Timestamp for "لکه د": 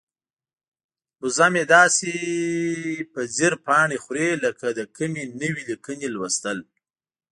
4.45-4.79